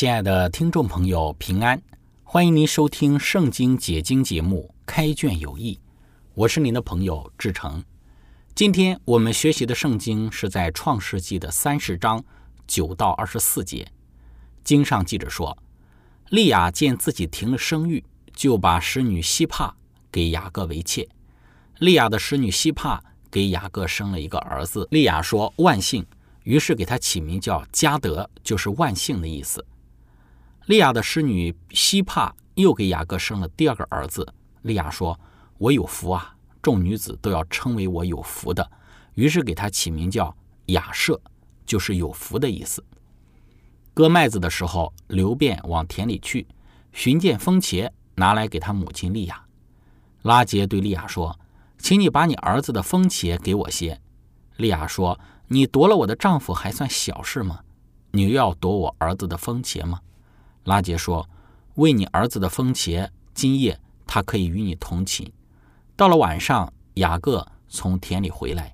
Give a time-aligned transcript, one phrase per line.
[0.00, 1.82] 亲爱的听众朋友，平安！
[2.24, 5.74] 欢迎您收听《圣经解经》节目《开卷有益》，
[6.32, 7.84] 我是您的朋友志成。
[8.54, 12.24] 今天我们学习的圣经是在创世纪的三十章
[12.66, 13.86] 九到二十四节。
[14.64, 15.54] 经上记着说，
[16.30, 19.76] 利亚见自己停了生育，就把使女希帕
[20.10, 21.06] 给雅各为妾。
[21.78, 26.06] 利亚的使女希帕给雅各生了一个儿子，利亚说万幸，
[26.44, 29.62] 于是给他起名叫加德，就是万幸的意思。
[30.70, 34.32] 利亚的侍女希帕又给雅各生了第二个儿子。
[34.62, 35.18] 利亚说
[35.58, 38.70] ：“我有福啊，众女子都要称为我有福的。”
[39.14, 40.32] 于是给他起名叫
[40.66, 41.20] 雅舍，
[41.66, 42.84] 就是有福的意思。
[43.92, 46.46] 割麦子的时候，刘辩往田里去，
[46.92, 49.42] 寻见风茄，拿来给他母亲利亚。
[50.22, 51.36] 拉杰对利亚说
[51.78, 54.00] ：“请你把你儿子的风茄给我些。”
[54.56, 57.58] 利亚说：“你夺了我的丈夫还算小事吗？
[58.12, 60.02] 你又要夺我儿子的风茄吗？”
[60.70, 61.28] 拉杰说
[61.74, 63.76] ：“为你儿子的风茄，今夜
[64.06, 65.32] 他可以与你同寝。”
[65.96, 68.72] 到了晚上，雅各从田里回来，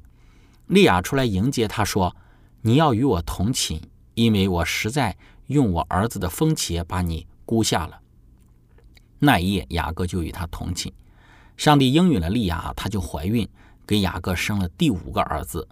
[0.66, 2.14] 利亚出来迎接他，说
[2.60, 3.80] ：“你要与我同寝，
[4.12, 7.98] 因为我实在用我儿子的风茄把你估下了。”
[9.18, 10.92] 那一夜，雅各就与他同寝。
[11.56, 13.48] 上帝应允了利亚，他就怀孕，
[13.86, 15.66] 给雅各生了第五个儿子。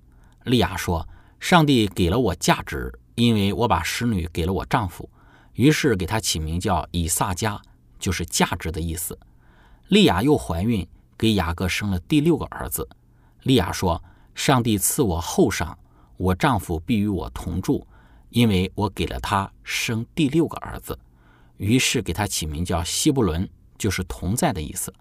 [0.45, 1.07] 利亚说
[1.39, 5.07] ：“上帝给了我价值，因为我把使女给了我丈夫。”
[5.55, 7.61] 于是给他起名叫以撒加，
[7.99, 9.19] 就是价值的意思。
[9.89, 12.89] 利亚又怀孕，给雅各生了第六个儿子。
[13.43, 14.03] 利亚说
[14.35, 15.79] ：“上帝赐我后赏，
[16.17, 17.87] 我丈夫必与我同住，
[18.31, 20.99] 因为我给了他生第六个儿子。”
[21.57, 23.49] 于是给他起名叫希伯伦，
[23.79, 24.93] 就是同在的意思。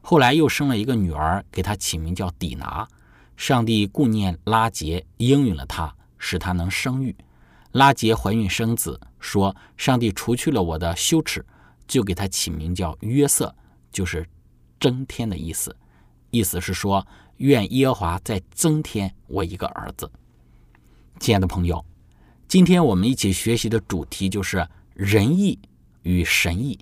[0.00, 2.88] 后来又生了一个女儿，给他起名叫底拿。
[3.36, 7.14] 上帝顾念拉结，应允了他，使他能生育。
[7.74, 11.44] 拉结怀孕生子，说：“上帝除去了我的羞耻，
[11.88, 13.52] 就给他起名叫约瑟，
[13.90, 14.24] 就是
[14.78, 15.74] 增添的意思。
[16.30, 17.04] 意思是说，
[17.38, 20.08] 愿耶和华再增添我一个儿子。”
[21.18, 21.84] 亲爱的朋友，
[22.46, 25.58] 今天我们一起学习的主题就是仁义
[26.02, 26.78] 与神义。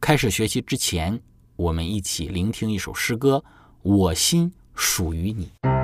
[0.00, 1.20] 开始学习之前，
[1.54, 3.44] 我们一起聆听一首诗歌
[3.82, 5.83] ：“我心。”属于你。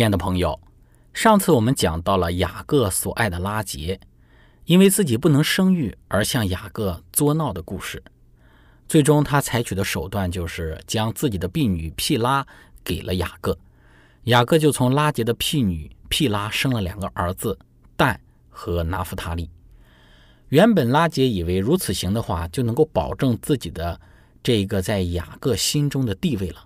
[0.00, 0.58] 亲爱的朋友，
[1.12, 4.00] 上次我们讲到了雅各所爱的拉杰，
[4.64, 8.02] 因为自己不能生育而向雅各作闹的故事。
[8.88, 12.46] 最终，他采取的手段就是将自己的婢女毗拉
[12.82, 13.58] 给了雅各，
[14.22, 17.58] 雅各就从拉杰的婢女毗拉生了两个儿子
[17.94, 18.18] 但
[18.48, 19.50] 和拿弗他利。
[20.48, 24.00] 原本拉杰以为如此行的话，就能够保证自己的
[24.42, 26.64] 这个在雅各心中的地位了。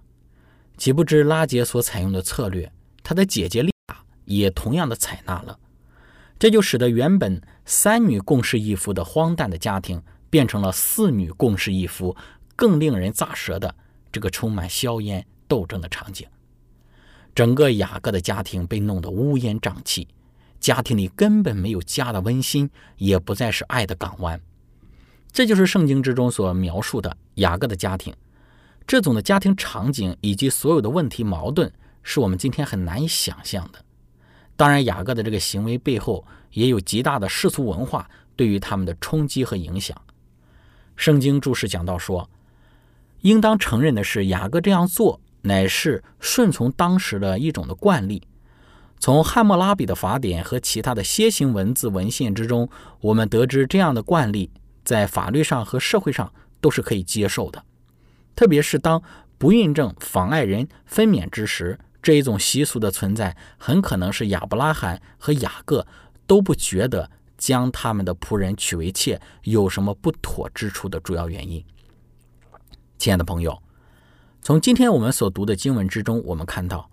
[0.76, 2.70] 岂不知拉杰所采用的策略。
[3.04, 5.56] 他的姐姐利亚也同样的采纳了，
[6.38, 12.16] 这就使得原本三女共侍一夫的荒诞的家庭，变成了四女共侍一夫
[12.56, 13.72] 更令人咋舌的
[14.10, 16.26] 这个充满硝烟斗争的场景。
[17.34, 20.08] 整个雅各的家庭被弄得乌烟瘴气，
[20.58, 24.40] 家庭里根本没有家的温馨，也不再是爱的港湾。
[25.30, 28.14] 这就是圣经之中所描述的雅各的家庭，
[28.86, 31.70] 这种的家庭场景以及所有的问题矛盾。
[32.04, 33.84] 是我们今天很难以想象的。
[34.54, 40.00] 当然，雅各的这个行为背后也有极大的世俗文化对于他们的冲击和影响。
[40.94, 42.30] 圣经注释讲到说，
[43.22, 48.22] 应当承认的是，雅各这样做乃是顺从当时的一种的惯例。
[49.00, 52.68] 从汉谟拉比的法典和其他的楔形文字文献之中，
[53.00, 54.50] 我们得知这样的惯例
[54.84, 57.64] 在法律上和社会上都是可以接受的，
[58.36, 59.02] 特别是当
[59.36, 61.78] 不孕症妨碍人分娩之时。
[62.04, 65.86] 这一种习俗的存在，很可能是亚伯拉罕和雅各
[66.26, 71.64] 都不觉得将他们的仆人娶为妾有什么不妥之处的主要原因。
[72.98, 73.62] 亲爱的朋友，
[74.42, 76.90] 从今天我们所读的经文之中，我们看到，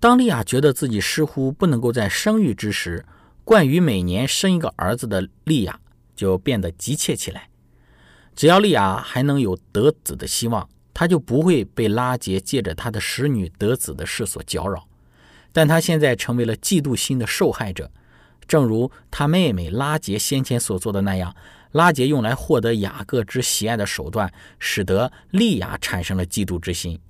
[0.00, 3.06] 当利亚觉得自己似乎不能够在生育之时，
[3.44, 5.78] 惯于每年生一个儿子的利亚
[6.16, 7.48] 就变得急切起来。
[8.34, 10.68] 只要利亚还能有得子的希望。
[11.00, 14.86] 他就不会被拉杰借着他的使女得子的事所搅扰，
[15.50, 17.90] 但他现在成为了嫉妒心的受害者，
[18.46, 21.34] 正如他妹妹拉杰先前所做的那样。
[21.72, 27.00] 拉杰用来获得雅各之喜爱的手段，使得利亚产生了嫉妒之心，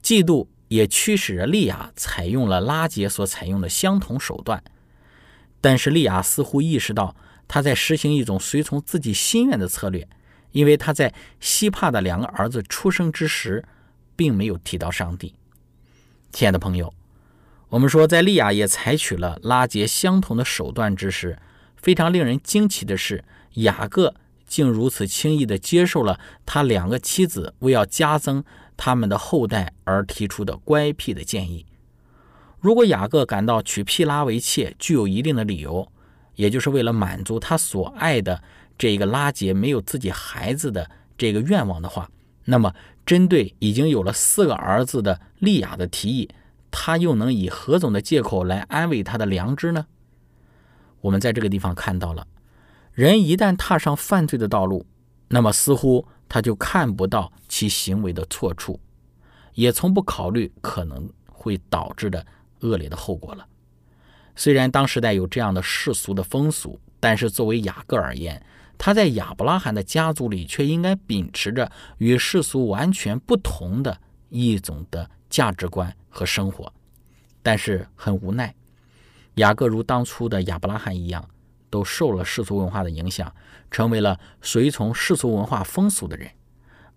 [0.00, 4.62] 嫉妒也驱使着利亚采用了拉杰所采用的相同手段。
[5.60, 7.16] 但是利亚似乎意识到，
[7.48, 10.06] 他在实行一种随从自己心愿的策略。
[10.54, 13.64] 因为他在希帕的两个儿子出生之时，
[14.14, 15.34] 并没有提到上帝。
[16.32, 16.94] 亲爱的朋友，
[17.70, 21.36] 我们说，在利亚也采取了拉结相同的手段之时，
[21.76, 24.14] 非常令人惊奇的是，雅各
[24.46, 28.44] 竟如此轻易地接受了他两个妻子为要加增
[28.76, 31.66] 他们的后代而提出的乖僻的建议。
[32.60, 35.90] 如果雅各感到娶毗拉为妾具有一定的理由，
[36.36, 38.40] 也就是为了满足他所爱的。
[38.76, 42.10] 这个拉杰没有自己孩子的这个愿望的话，
[42.44, 42.74] 那么
[43.06, 46.28] 针对已经有了四个儿子的利亚的提议，
[46.70, 49.86] 他又能以何种的借口来安慰他的良知呢？
[51.00, 52.26] 我们在这个地方看到了，
[52.92, 54.86] 人一旦踏上犯罪的道路，
[55.28, 58.80] 那么似乎他就看不到其行为的错处，
[59.52, 62.26] 也从不考虑可能会导致的
[62.60, 63.46] 恶劣的后果了。
[64.34, 68.44] 虽然当时代有这样的世俗的风俗，但是作为雅各而言，
[68.76, 76.72] 他在亚伯拉罕的家族里，却应该秉持着与世俗完全不同的一种的价值观和生活。
[77.42, 78.54] 但是很无奈，
[79.34, 81.28] 雅各如当初的亚伯拉罕一样，
[81.70, 83.34] 都受了世俗文化的影响，
[83.70, 86.30] 成为了随从世俗文化风俗的人，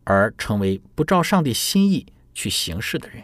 [0.04, 3.24] 而成为不照上帝心意去行事的人。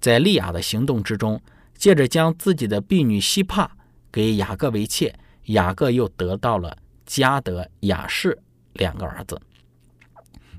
[0.00, 1.40] 在利亚的行动之中，
[1.76, 3.76] 借着将自己的婢女希帕
[4.12, 6.78] 给雅各为妾，雅各又得到了。
[7.06, 8.38] 加德、雅士
[8.72, 9.40] 两个儿子。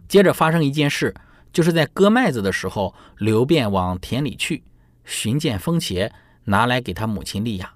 [0.08, 1.14] 接着发生一件事，
[1.52, 4.64] 就是在割麦子的时候，刘辩往田里去
[5.04, 6.12] 寻见风茄，
[6.46, 7.74] 拿来给他母亲利亚。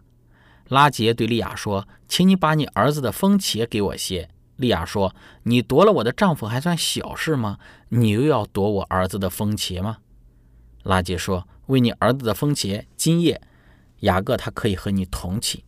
[0.67, 7.57] 拉杰对利亚说：“请你把你儿子的风茄给我些。”利亚说：“你夺了我的丈夫还算小事吗？
[7.89, 9.97] 你又要夺我儿子的风茄吗？”
[10.83, 13.41] 拉杰说：“为你儿子的风茄，今夜
[14.01, 15.63] 雅各他可以和你同起。”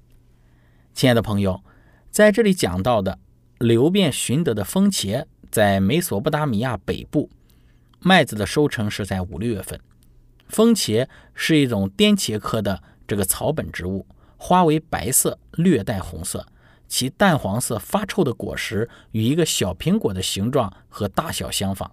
[0.93, 1.63] 亲爱的朋友，
[2.11, 3.17] 在这里讲到的
[3.57, 7.29] 流变寻得的风茄，在美索不达米亚北部，
[7.99, 9.79] 麦子的收成是在五六月份。
[10.49, 16.45] 风茄是一种颠茄科的这个草本植物，花为白色，略带红色。
[16.89, 21.89] 其淡黄色发臭的果实与一个小苹果的形状和大小相仿。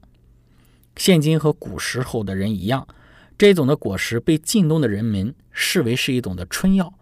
[0.96, 2.88] 现今和古时候的人一样，
[3.38, 6.92] 这种的果实被近东的人民视为是一种的春药。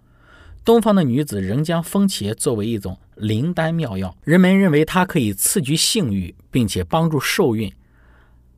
[0.66, 7.72] 东方的女子仍将风茄作为一种灵丹妙药，人们认为它可以刺激性欲，并且帮助受孕。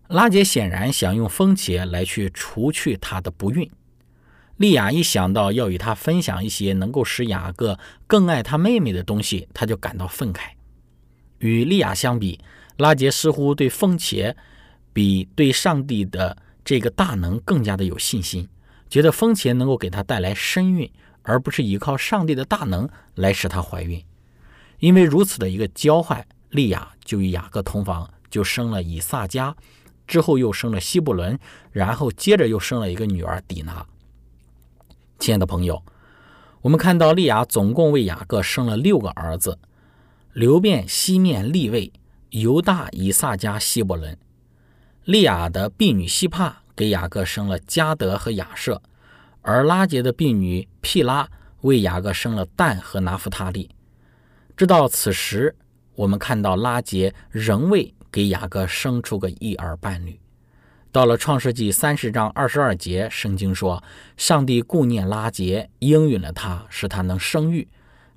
[0.09, 3.71] 拉杰显然想用风茄来去除去他的不孕。
[4.57, 10.53] 莉亚一想到要与他分享一些能够使雅各更爱他妹妹的东西，他就感到愤慨。
[11.41, 12.41] 与莉亚相比，
[12.79, 14.35] 拉杰似乎对风茄
[14.95, 18.49] 比对上帝的这个大能更加的有信心，
[18.89, 20.91] 觉得风茄能够给他带来身孕，
[21.29, 24.03] 而不是依靠上帝的大能来使她怀孕。
[24.79, 29.55] 因为如此的一个交换，利亚就与雅各同房，就生了以撒加，
[30.07, 31.39] 之后又生了希布伦，
[31.71, 33.87] 然后接着又生了一个女儿底拿。
[35.19, 35.83] 亲爱的朋友，
[36.63, 39.59] 我们看到利亚总共为雅各生了六个儿子：
[40.33, 41.93] 流变、西面、利位、
[42.31, 44.17] 犹大、以撒加、希伯伦。
[45.05, 48.81] 利亚的婢女希帕给雅各生了加德和亚舍，
[49.49, 51.27] 而拉杰的婢女毗拉
[51.63, 53.71] 为雅各生了但和拿弗他利。
[54.55, 55.57] 直到此时，
[55.95, 60.21] 我们看到拉杰仍未给雅各生出个一儿半女。
[60.93, 63.83] 到了创世纪三十章二十二节，圣经说
[64.19, 67.67] ：“上帝顾念拉杰，应允了他，使他能生育。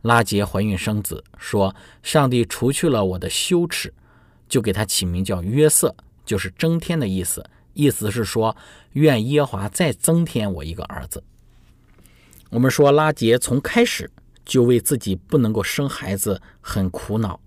[0.01, 1.73] 拉杰怀孕生子，说：
[2.03, 3.93] 上帝除去了我的羞耻，
[4.49, 5.95] 就给他起名叫约瑟，
[6.25, 7.41] 就是增添的意思。
[7.81, 8.55] 意思是说，
[8.93, 11.23] 愿耶华再增添我一个儿子。”
[12.51, 14.11] 我们说拉杰从开始
[14.45, 17.39] 就为自己不能够生孩子很苦恼，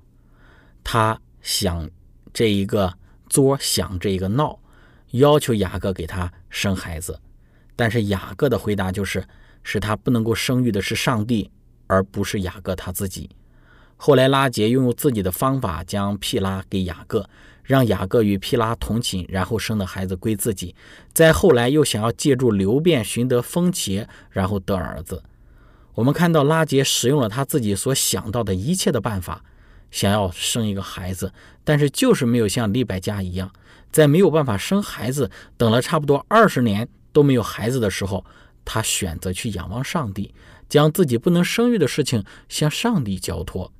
[0.82, 1.88] 他想
[2.32, 2.92] 这一个
[3.28, 4.58] 作，想这一个闹。
[5.12, 7.20] 要求雅各给他生孩子，
[7.76, 9.24] 但是雅各的回答就是，
[9.62, 11.48] 使他不能够生育的是上帝，
[11.86, 13.30] 而不是雅各他自己。
[13.96, 17.28] 后来拉杰用自己的方法将毗拉给雅各，
[17.64, 20.74] 让雅各与毗拉同寝，然后生的孩子归自己。
[21.12, 25.22] 再后来又想要借助流变寻得风茄，然后得儿子。
[25.94, 29.42] 我们看到拉杰使用了他自己所想到的一切的办法，
[29.90, 31.32] 想要生一个孩子，
[31.64, 33.50] 但是就是没有像利百加一样。
[33.90, 38.24] 在没有办法生孩子，等了差不多二十年都没有孩子的时候，
[38.64, 40.34] 他选择去仰望上帝，
[40.68, 43.72] 将自己不能生育的事情向上帝交托。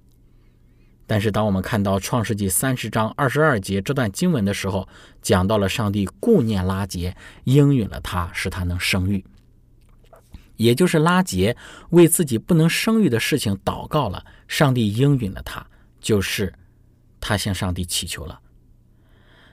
[1.06, 4.88] 但是，当我们看到创世纪三十章二十二节这段经文的时候，
[5.20, 9.22] 讲到了上帝顾念拉杰，应允了他，使他能生育，
[10.56, 11.54] 也就是拉杰
[11.90, 15.66] 为自己不能生育的事情祷告了，上帝应允了他，
[16.00, 16.52] 就是
[17.20, 18.40] 他向上帝祈求了。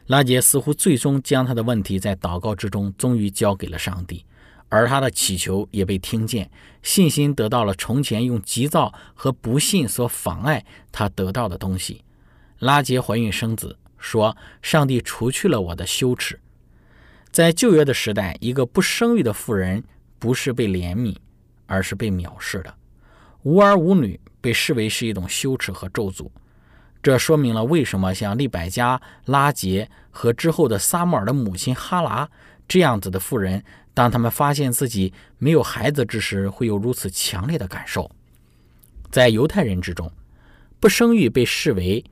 [0.08, 4.26] 拉杰似乎最终将他的问题在祷告之中终于交给了上帝，
[4.72, 6.50] 而他的祈求也被听见，
[6.82, 12.06] 信心得到了从前用急躁和不信所妨碍他得到的东西。
[12.60, 16.40] 拉杰怀孕生子，说：“上帝除去了我的羞耻。”
[17.32, 19.84] 在旧约的时代，一个不生育的妇人
[20.18, 21.18] 不是被怜悯，
[21.66, 22.74] 而是被藐视的，
[23.44, 26.30] 无儿无女被视为是一种羞耻和咒诅。
[27.04, 32.30] 这说明了为什么像利百加、拉杰和之后的撒母耳的母亲哈拉
[32.68, 33.62] 这样子的妇人，
[33.94, 38.10] 当他们发现自己没有孩子之时，会有如此强烈的感受。
[39.12, 40.12] 在犹太人之中，
[40.80, 42.04] 不生育被视为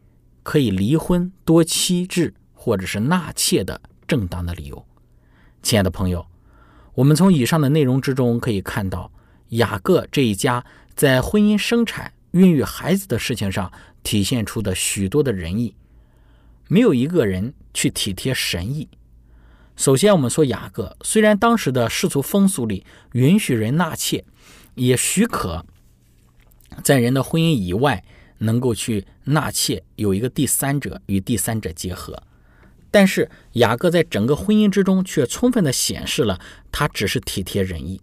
[0.44, 4.86] 可以离婚、多妻制或者是纳妾的正当的理由。
[5.62, 6.26] 亲爱的朋友，
[6.94, 9.12] 我们从以上的内容之中可以看到，
[9.50, 13.72] 雅各这一家在婚姻、生产、孕育孩子的事情上。
[14.02, 15.76] 体现出的许多的仁义，
[16.70, 18.88] 没有一个人去体贴神意。
[19.80, 24.26] 首先，我们说雅各，虽然当时的世俗风俗里允许人纳妾，
[24.76, 25.66] 也许可
[26.84, 28.04] 在人的婚姻以外
[28.40, 32.22] 能够去纳妾，有一个第三者与第三者结合。
[32.92, 36.38] 但是雅各在整个婚姻之中，却充分的显示了
[36.74, 38.02] 他只是体贴仁义，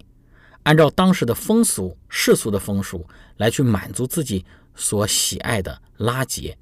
[0.62, 3.06] 按照当时的风俗、世俗的风俗
[3.36, 4.46] 来去满足自己。
[4.78, 6.56] 所喜爱的拉杰，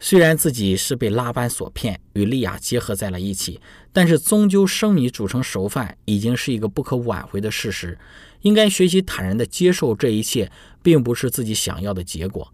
[0.00, 3.60] 虽然自己是被拉班所骗，与利亚结合在了一起，
[3.92, 7.98] 但是终究生米煮成熟饭，已经是一个不可挽回的事实。
[8.42, 10.50] 应该学习坦然的接受这一切，
[10.82, 12.52] 并不是自己想要的结果。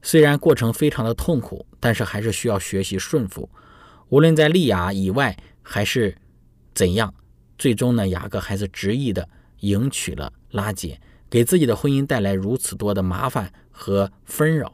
[0.00, 3.50] 虽然过程非常的痛苦，但是还是需要学习顺服。
[4.10, 6.16] 无论在利亚以外还是
[6.72, 7.12] 怎样，
[7.58, 9.28] 最终呢，雅各还是执意的
[9.60, 14.72] 迎娶了拉姐，给自己的婚姻带来如此多的麻烦和纷扰。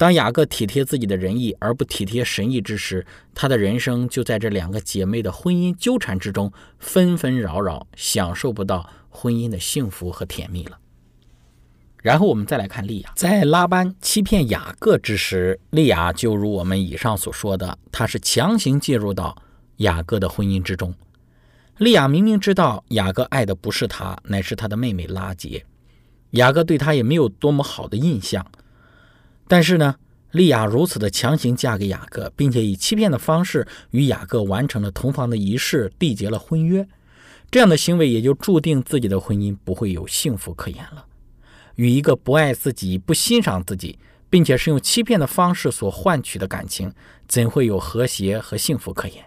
[0.00, 10.78] 当雅各体贴自己的仁义而不体贴神意之时，他的人生就在这两个姐妹的婚姻纠缠之中纷纷扰扰，享受不到婚姻的幸福和甜蜜了。
[12.02, 19.36] 然后我们再来看利亚，在拉班欺骗雅各之时，利亚就如我们以上所说的，他是强行介入到
[19.76, 20.94] 雅各的婚姻之中。
[21.76, 25.66] 利亚明明知道雅各爱的不是他，乃是他的妹妹拉杰，
[26.30, 28.50] 雅各对他也没有多么好的印象。
[29.50, 29.96] 但是呢，
[30.30, 36.86] 利亚如此的强行嫁给雅各，并且以欺骗的方式与雅各完成了同房的仪式，缔结了婚约，
[37.50, 41.04] 这样的行为也就注定自己的婚姻不会有幸福可言了。
[41.74, 43.98] 与一个不爱自己、不欣赏自己，
[44.30, 46.92] 并且是用欺骗的方式所换取的感情，
[47.26, 49.24] 怎会有和谐和幸福可言？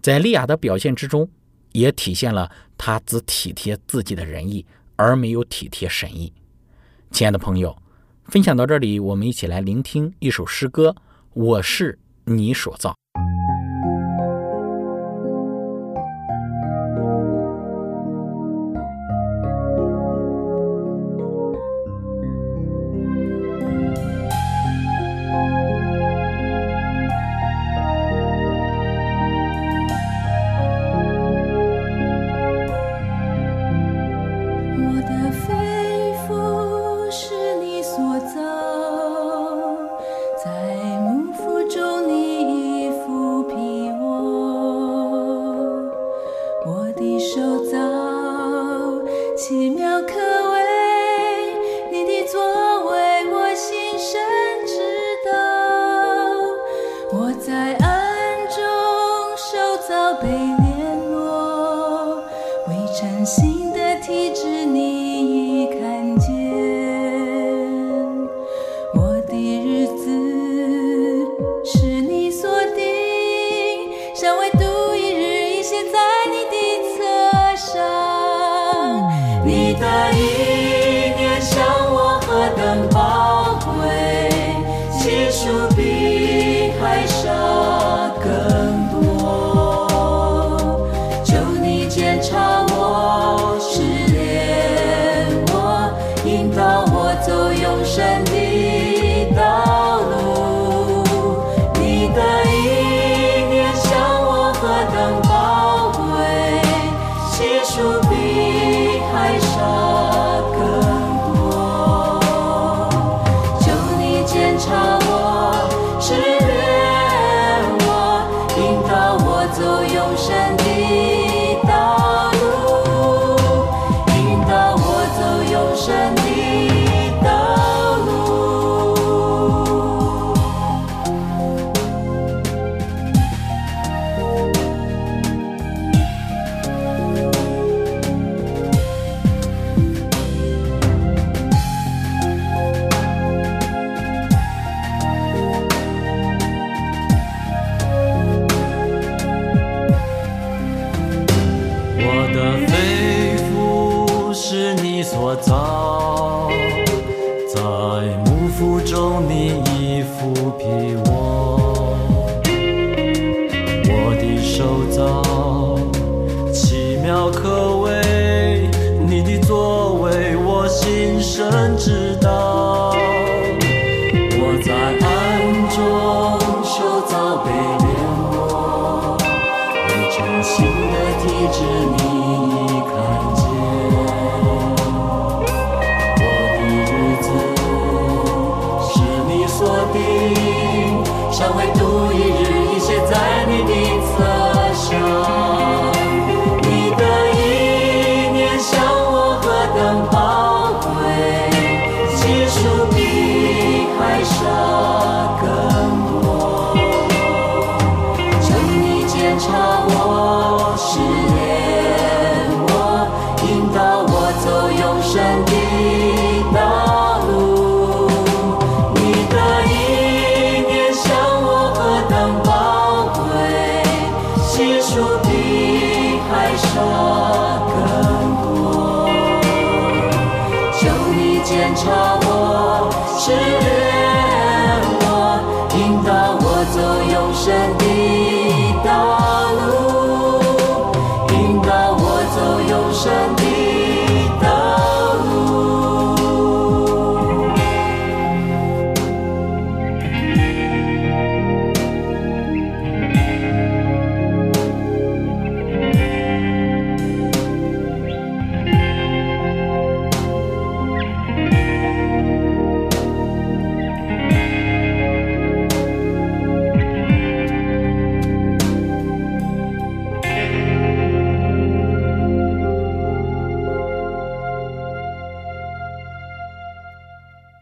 [0.00, 1.28] 在利亚的表现之中，
[1.72, 6.32] 也体现了她只体贴自己的仁义，而没有体贴神意。
[7.10, 7.76] 亲爱的朋友。
[8.30, 10.94] 分享到这里，我们一起来聆听一首诗歌。
[11.34, 12.94] 我是你所造。
[34.82, 35.52] 我的肺
[36.28, 37.49] 腑是
[37.96, 38.49] 所在。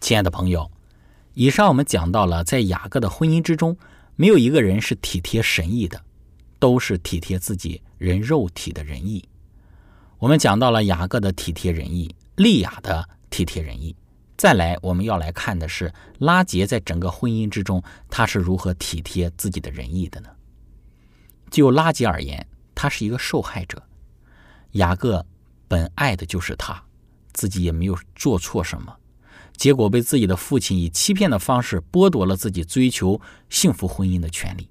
[0.09, 0.71] 亲爱的朋友，
[1.35, 3.77] 以上我们讲到了，在雅各的婚姻之中，
[4.17, 6.03] 没有一个人是体贴神意的，
[6.59, 9.29] 都是体贴自己人肉体的仁义。
[10.17, 13.95] 我们讲到了雅各的体贴仁义，利亚的体贴仁义。
[14.39, 20.31] 再来，我们要来看的是拉杰在整个婚姻之中，他是如何体贴自己的仁义的呢？
[21.51, 23.83] 就拉杰而言，他是一个受害者。
[24.71, 25.27] 雅各
[25.69, 26.83] 本爱的就是他，
[27.35, 28.98] 自己也没有做错什么。
[29.59, 34.71] 结果被自己的父亲以欺骗的方式剥夺了自己追求幸福婚姻的权利。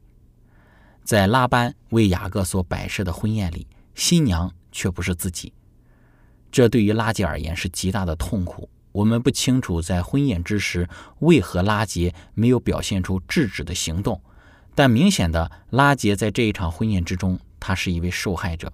[1.04, 5.52] 在拉班为雅各所摆设的婚宴里，新娘却不是自己，
[6.50, 8.69] 这对于拉杰而言是极大的痛苦。
[8.93, 10.88] 我们不清楚在婚宴之时
[11.19, 14.21] 为何拉杰没有表现出制止的行动，
[14.73, 18.71] 但明显的拉杰在这一场婚宴之中，他是一位受害者。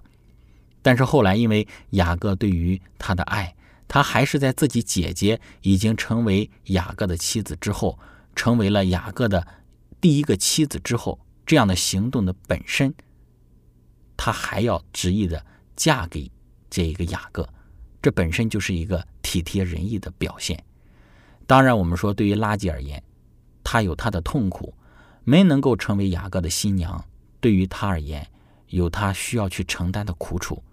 [0.83, 3.55] 但是后来因为雅各对于他的爱。
[3.93, 7.99] 他还是在自己姐姐已经成为雅各的妻子之后，
[8.35, 9.45] 成为了雅各的
[10.01, 12.91] 第一个妻子之后，这样的行动的本身，
[14.17, 16.31] 他还要执意的嫁给
[16.71, 17.47] 这一个雅各，
[18.01, 20.63] 这本身就是一个体贴仁义的表现。
[21.45, 23.03] 当然，我们说对于拉吉而言，
[23.63, 24.73] 他有他的痛苦，
[25.23, 27.05] 没能够成为雅各的新娘，
[27.39, 28.27] 对于他而言，
[28.69, 30.63] 有他需要去承担的苦楚，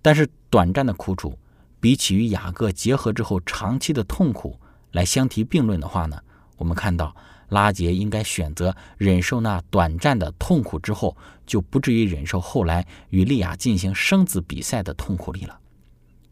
[0.00, 1.38] 但是短暂的苦楚。
[1.80, 4.58] 比起与雅各结合之后长期的痛苦
[4.92, 6.20] 来相提并论的话呢，
[6.56, 7.14] 我们看到
[7.50, 15.58] 拉杰应该选择忍受那短暂的痛苦之后，就不至于忍受后来与利亚进行生子比赛的痛苦里了。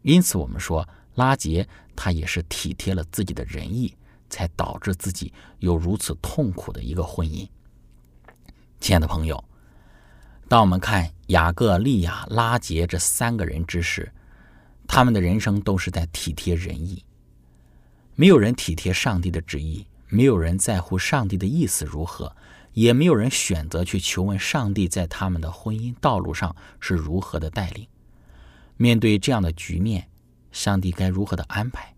[0.01, 3.95] 因此，我们说拉杰他也是体贴了自己的仁义，
[4.29, 7.47] 才导致自己有如此痛苦的一个婚姻。
[8.81, 9.41] 亲爱的朋友，
[10.49, 14.11] 当我们看雅各、利亚、拉杰这三个人之时，
[14.87, 17.03] 他们的人生都是在体贴仁义，
[18.15, 22.33] 没有人体贴上帝的旨意，没有人在乎上帝的意思如何，
[22.73, 27.87] 也没有人选择去求问上帝在他们的婚姻道路上是如何的带领。
[28.77, 30.07] 面对这样的局面，
[30.51, 31.93] 上帝该如何的安排？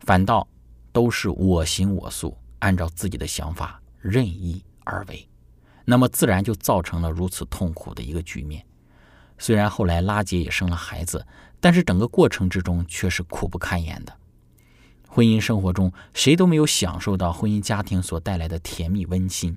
[0.00, 0.46] 反倒
[0.92, 5.28] 都是我行我素，按照自己的想法任意而为，
[5.84, 8.64] 那么自然就造成了如此痛苦的一个局面。
[9.36, 11.26] 虽然后来拉杰也生了孩子。
[11.64, 14.14] 但是整个过程之中却是苦不堪言的。
[15.08, 19.56] 婚姻生活中，谁都没有享受到婚姻家庭所带来的甜蜜温馨，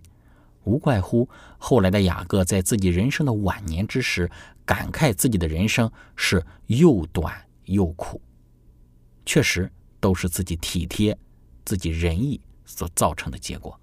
[0.63, 4.31] 无怪乎后来的雅各在自己人生的晚年之时，
[4.65, 8.21] 感慨自己的人生是又短又苦。
[9.25, 11.17] 确实，都是自己体贴、
[11.65, 13.77] 自己仁义所造成的结果。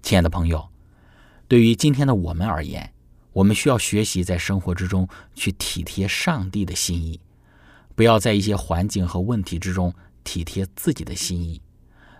[0.00, 0.66] 亲爱的朋友，
[1.46, 2.90] 对于今天的我们而言，
[3.38, 7.20] 我们需要学习在生活之中去体贴上帝的心意，
[7.94, 11.62] 不要在一些环境和问题之中体贴自己的心意，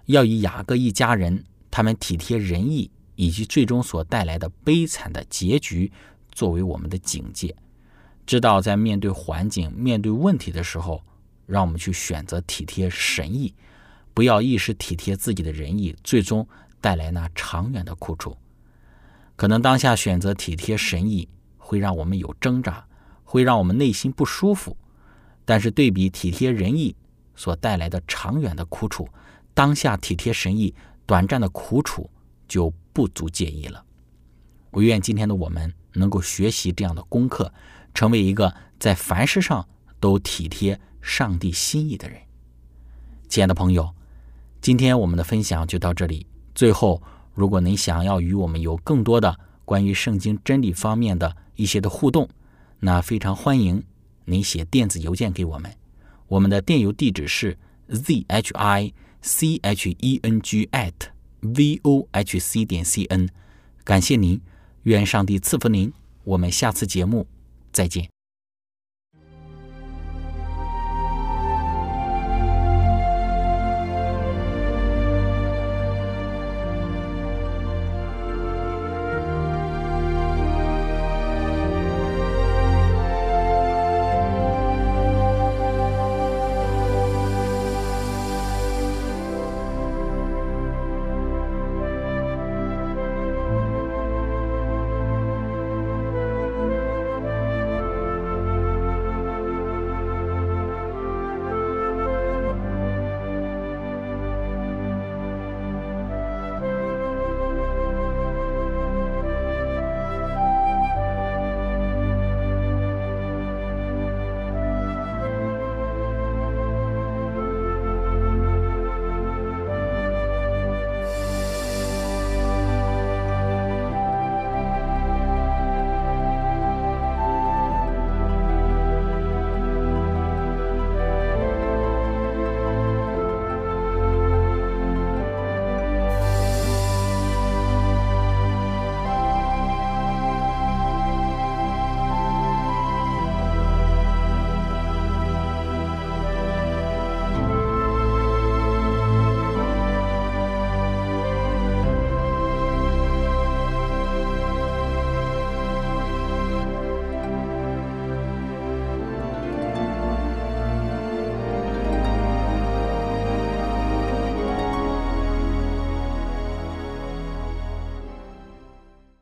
[0.07, 5.91] 要以雅各一家人他们体贴仁义以及最终所带来的悲惨的结局
[6.31, 7.57] 作为我们的警戒，
[8.25, 11.03] 知道在面对环境、面对问题的时候，
[11.47, 13.53] 让我们去选择体贴神意，
[14.15, 16.47] 不要一时体贴自己的仁义，最终
[16.81, 18.37] 带来那长远的苦楚。
[19.39, 22.85] 可能当下选择体贴神意，会让我们有挣扎，
[23.23, 24.77] 会让我们内心不舒服。
[25.45, 26.97] 但是对比体贴仁义
[27.37, 29.09] 所带来的长远的苦楚，
[29.55, 30.75] 当下体贴神意
[31.07, 32.11] 短暂的苦楚
[32.49, 33.85] 就不足介意了。
[34.73, 37.55] 我愿今天的我们能够学习这样的功课，
[37.95, 39.69] 成为一个在凡事上
[40.01, 42.21] 都体贴上帝心意的人。
[43.29, 43.95] 亲爱的朋友，
[44.61, 46.27] 今天我们的分享就到这里。
[46.57, 47.01] 最后。
[47.39, 52.29] 如果您想要与我们有更多的关于圣经真理方面的一些的互动，
[52.81, 53.81] 那非常欢迎
[54.25, 55.73] 您写电子邮件给我们。
[56.27, 57.57] 我们的电邮地址是
[57.93, 60.93] z h i c h e n g at
[61.39, 63.29] v o h c 点 c n。
[63.85, 64.41] 感谢您，
[64.83, 65.93] 愿上帝赐福您。
[66.25, 67.29] 我们下次节目
[67.71, 68.18] 再见。